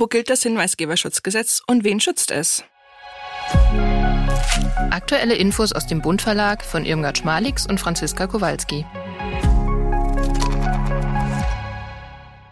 Wo 0.00 0.06
gilt 0.06 0.30
das 0.30 0.44
Hinweisgeberschutzgesetz 0.44 1.60
und 1.66 1.82
wen 1.82 1.98
schützt 1.98 2.30
es? 2.30 2.62
Aktuelle 4.92 5.34
Infos 5.34 5.72
aus 5.72 5.88
dem 5.88 6.02
Bund 6.02 6.22
Verlag 6.22 6.64
von 6.64 6.84
Irmgard 6.84 7.18
Schmalix 7.18 7.66
und 7.66 7.80
Franziska 7.80 8.28
Kowalski. 8.28 8.86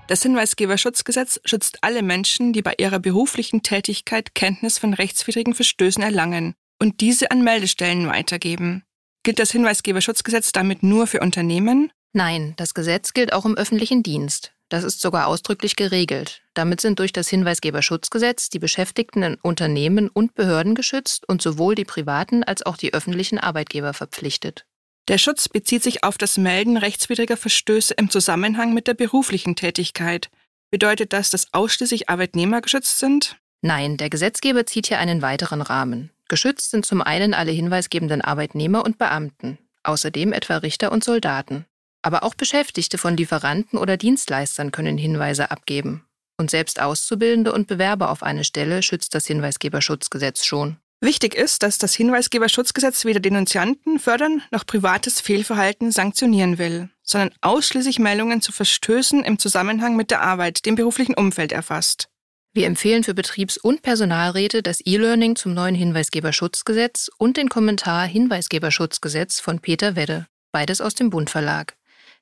Das 0.08 0.22
Hinweisgeberschutzgesetz 0.22 1.40
schützt 1.44 1.78
alle 1.82 2.02
Menschen, 2.02 2.52
die 2.52 2.62
bei 2.62 2.74
ihrer 2.78 2.98
beruflichen 2.98 3.62
Tätigkeit 3.62 4.34
Kenntnis 4.34 4.78
von 4.78 4.92
rechtswidrigen 4.92 5.54
Verstößen 5.54 6.02
erlangen 6.02 6.54
und 6.80 7.00
diese 7.00 7.30
an 7.30 7.44
Meldestellen 7.44 8.08
weitergeben. 8.08 8.82
Gilt 9.22 9.38
das 9.38 9.52
Hinweisgeberschutzgesetz 9.52 10.50
damit 10.50 10.82
nur 10.82 11.06
für 11.06 11.20
Unternehmen? 11.20 11.92
Nein, 12.12 12.54
das 12.56 12.74
Gesetz 12.74 13.12
gilt 13.12 13.32
auch 13.32 13.44
im 13.44 13.56
öffentlichen 13.56 14.02
Dienst. 14.02 14.55
Das 14.68 14.82
ist 14.82 15.00
sogar 15.00 15.28
ausdrücklich 15.28 15.76
geregelt. 15.76 16.42
Damit 16.54 16.80
sind 16.80 16.98
durch 16.98 17.12
das 17.12 17.28
Hinweisgeberschutzgesetz 17.28 18.48
die 18.48 18.58
Beschäftigten 18.58 19.22
in 19.22 19.34
Unternehmen 19.36 20.08
und 20.08 20.34
Behörden 20.34 20.74
geschützt 20.74 21.28
und 21.28 21.40
sowohl 21.40 21.76
die 21.76 21.84
privaten 21.84 22.42
als 22.42 22.64
auch 22.64 22.76
die 22.76 22.92
öffentlichen 22.92 23.38
Arbeitgeber 23.38 23.94
verpflichtet. 23.94 24.66
Der 25.08 25.18
Schutz 25.18 25.48
bezieht 25.48 25.84
sich 25.84 26.02
auf 26.02 26.18
das 26.18 26.36
Melden 26.36 26.76
rechtswidriger 26.76 27.36
Verstöße 27.36 27.94
im 27.94 28.10
Zusammenhang 28.10 28.74
mit 28.74 28.88
der 28.88 28.94
beruflichen 28.94 29.54
Tätigkeit. 29.54 30.30
Bedeutet 30.72 31.12
das, 31.12 31.30
dass 31.30 31.54
ausschließlich 31.54 32.08
Arbeitnehmer 32.08 32.60
geschützt 32.60 32.98
sind? 32.98 33.36
Nein, 33.62 33.96
der 33.96 34.10
Gesetzgeber 34.10 34.66
zieht 34.66 34.88
hier 34.88 34.98
einen 34.98 35.22
weiteren 35.22 35.62
Rahmen. 35.62 36.10
Geschützt 36.28 36.72
sind 36.72 36.84
zum 36.84 37.02
einen 37.02 37.34
alle 37.34 37.52
hinweisgebenden 37.52 38.20
Arbeitnehmer 38.20 38.84
und 38.84 38.98
Beamten, 38.98 39.58
außerdem 39.84 40.32
etwa 40.32 40.56
Richter 40.56 40.90
und 40.90 41.04
Soldaten. 41.04 41.66
Aber 42.06 42.22
auch 42.22 42.36
Beschäftigte 42.36 42.98
von 42.98 43.16
Lieferanten 43.16 43.80
oder 43.80 43.96
Dienstleistern 43.96 44.70
können 44.70 44.96
Hinweise 44.96 45.50
abgeben. 45.50 46.06
Und 46.38 46.52
selbst 46.52 46.80
Auszubildende 46.80 47.52
und 47.52 47.66
Bewerber 47.66 48.10
auf 48.10 48.22
eine 48.22 48.44
Stelle 48.44 48.84
schützt 48.84 49.16
das 49.16 49.26
Hinweisgeberschutzgesetz 49.26 50.44
schon. 50.44 50.76
Wichtig 51.00 51.34
ist, 51.34 51.64
dass 51.64 51.78
das 51.78 51.94
Hinweisgeberschutzgesetz 51.96 53.06
weder 53.06 53.18
Denunzianten 53.18 53.98
fördern 53.98 54.40
noch 54.52 54.64
privates 54.64 55.20
Fehlverhalten 55.20 55.90
sanktionieren 55.90 56.58
will, 56.58 56.90
sondern 57.02 57.32
ausschließlich 57.40 57.98
Meldungen 57.98 58.40
zu 58.40 58.52
Verstößen 58.52 59.24
im 59.24 59.40
Zusammenhang 59.40 59.96
mit 59.96 60.12
der 60.12 60.22
Arbeit, 60.22 60.64
dem 60.64 60.76
beruflichen 60.76 61.14
Umfeld 61.14 61.50
erfasst. 61.50 62.08
Wir 62.52 62.68
empfehlen 62.68 63.02
für 63.02 63.14
Betriebs- 63.14 63.58
und 63.58 63.82
Personalräte 63.82 64.62
das 64.62 64.78
E-Learning 64.80 65.34
zum 65.34 65.54
neuen 65.54 65.74
Hinweisgeberschutzgesetz 65.74 67.10
und 67.18 67.36
den 67.36 67.48
Kommentar 67.48 68.06
Hinweisgeberschutzgesetz 68.06 69.40
von 69.40 69.58
Peter 69.58 69.96
Wedde, 69.96 70.28
beides 70.52 70.80
aus 70.80 70.94
dem 70.94 71.10
Bund 71.10 71.30
Verlag. 71.30 71.75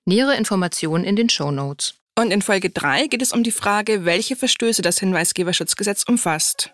Nähere 0.06 0.36
Informationen 0.36 1.02
in 1.02 1.16
den 1.16 1.30
Show 1.30 1.50
Notes. 1.50 1.94
Und 2.14 2.30
in 2.30 2.42
Folge 2.42 2.68
3 2.68 3.06
geht 3.06 3.22
es 3.22 3.32
um 3.32 3.42
die 3.42 3.50
Frage, 3.50 4.04
welche 4.04 4.36
Verstöße 4.36 4.82
das 4.82 4.98
Hinweisgeberschutzgesetz 4.98 6.04
umfasst. 6.06 6.73